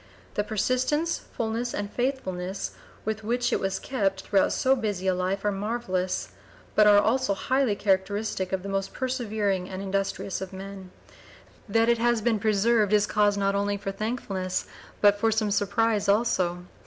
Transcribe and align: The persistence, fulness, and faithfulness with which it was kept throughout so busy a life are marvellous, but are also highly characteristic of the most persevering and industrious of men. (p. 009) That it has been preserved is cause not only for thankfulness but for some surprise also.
The 0.33 0.43
persistence, 0.43 1.19
fulness, 1.37 1.75
and 1.75 1.93
faithfulness 1.93 2.71
with 3.05 3.23
which 3.23 3.53
it 3.53 3.59
was 3.59 3.77
kept 3.77 4.21
throughout 4.21 4.51
so 4.51 4.75
busy 4.75 5.05
a 5.05 5.13
life 5.13 5.45
are 5.45 5.51
marvellous, 5.51 6.29
but 6.73 6.87
are 6.87 6.97
also 6.99 7.35
highly 7.35 7.75
characteristic 7.75 8.51
of 8.51 8.63
the 8.63 8.67
most 8.67 8.93
persevering 8.93 9.69
and 9.69 9.79
industrious 9.79 10.41
of 10.41 10.53
men. 10.53 10.89
(p. 11.07 11.13
009) 11.67 11.85
That 11.85 11.89
it 11.89 11.99
has 11.99 12.19
been 12.23 12.39
preserved 12.39 12.93
is 12.93 13.05
cause 13.05 13.37
not 13.37 13.53
only 13.53 13.77
for 13.77 13.91
thankfulness 13.91 14.65
but 15.01 15.19
for 15.19 15.31
some 15.31 15.51
surprise 15.51 16.09
also. 16.09 16.65